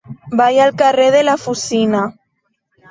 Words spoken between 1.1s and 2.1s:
de la Fusina.